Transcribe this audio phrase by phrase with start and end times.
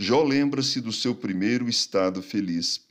[0.00, 2.86] Jó lembra-se do seu primeiro estado feliz.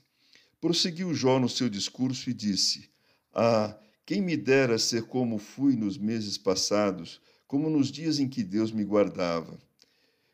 [0.60, 2.90] Prosseguiu Jó no seu discurso e disse:
[3.32, 8.42] Ah, quem me dera ser como fui nos meses passados, como nos dias em que
[8.42, 9.58] Deus me guardava.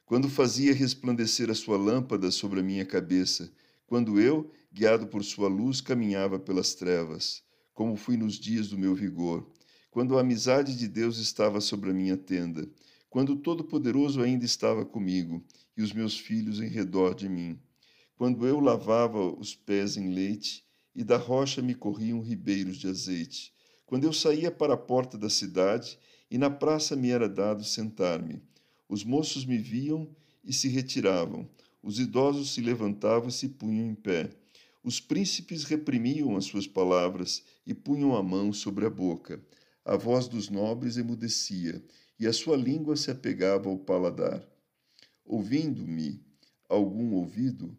[0.05, 3.53] Quando fazia resplandecer a sua lâmpada sobre a minha cabeça,
[3.87, 8.97] quando eu, guiado por sua luz, caminhava pelas trevas, como fui nos dias do meu
[8.97, 9.49] vigor,
[9.93, 12.69] quando a amizade de Deus estava sobre a minha tenda,
[13.15, 15.41] quando o Todo-Poderoso ainda estava comigo
[15.77, 17.57] e os meus filhos em redor de mim,
[18.17, 23.53] quando eu lavava os pés em leite e da rocha me corriam ribeiros de azeite,
[23.87, 25.97] quando eu saía para a porta da cidade
[26.29, 28.43] e na praça me era dado sentar-me.
[28.89, 30.11] Os moços me viam
[30.43, 31.49] e se retiravam,
[31.81, 34.29] os idosos se levantavam e se punham em pé.
[34.83, 39.41] Os príncipes reprimiam as suas palavras e punham a mão sobre a boca.
[39.85, 41.85] A voz dos nobres emudecia
[42.19, 44.43] e a sua língua se apegava ao paladar.
[45.25, 46.25] Ouvindo-me
[46.69, 47.77] algum ouvido,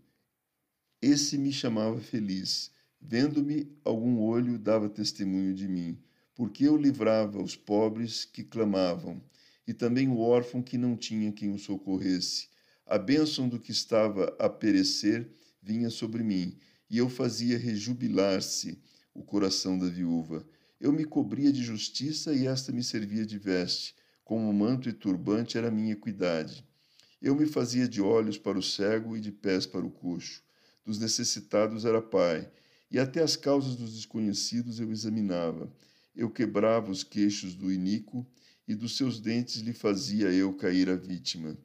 [1.02, 2.72] esse me chamava feliz.
[3.02, 5.98] Vendo-me, algum olho dava testemunho de mim,
[6.34, 9.22] porque eu livrava os pobres que clamavam,
[9.68, 12.50] e também o órfão que não tinha quem o socorresse.
[12.86, 15.30] A bênção do que estava a perecer
[15.62, 16.58] vinha sobre mim,
[16.90, 18.80] e eu fazia rejubilar-se
[19.14, 20.46] o coração da viúva.
[20.80, 23.96] Eu me cobria de justiça e esta me servia de veste
[24.26, 26.66] como manto e turbante era minha equidade.
[27.22, 30.44] Eu me fazia de olhos para o cego e de pés para o coxo.
[30.84, 32.50] Dos necessitados era pai,
[32.90, 35.72] e até as causas dos desconhecidos eu examinava.
[36.16, 38.26] Eu quebrava os queixos do iníquo,
[38.68, 41.56] e dos seus dentes lhe fazia eu cair a vítima.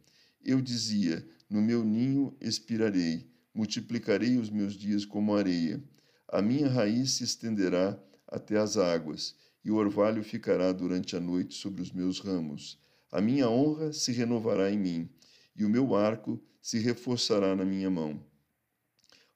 [0.45, 5.83] Eu dizia: No meu ninho expirarei, multiplicarei os meus dias como areia.
[6.29, 7.99] A minha raiz se estenderá
[8.31, 12.79] até as águas, e o orvalho ficará durante a noite sobre os meus ramos.
[13.13, 15.09] A minha honra se renovará em mim,
[15.57, 18.23] e o meu arco se reforçará na minha mão.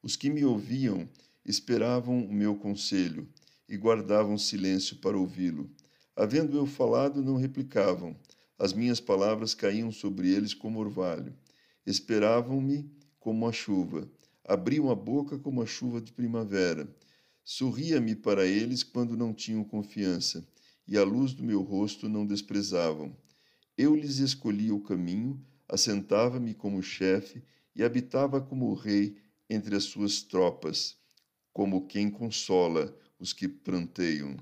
[0.02, 1.08] Os que me ouviam
[1.44, 3.28] esperavam o meu conselho
[3.68, 5.70] e guardavam silêncio para ouvi-lo.
[6.16, 8.16] Havendo eu falado, não replicavam.
[8.58, 11.34] As minhas palavras caíam sobre eles como orvalho.
[11.84, 12.88] Esperavam-me
[13.18, 14.08] como a chuva.
[14.44, 16.88] Abriam a boca como a chuva de primavera.
[17.44, 20.48] Sorria-me para eles quando não tinham confiança,
[20.88, 23.14] e a luz do meu rosto não desprezavam.
[23.76, 27.42] Eu lhes escolhia o caminho, assentava-me como chefe
[27.76, 29.16] e habitava como rei
[29.48, 30.96] entre as suas tropas,
[31.52, 34.36] como quem consola os que pranteiam.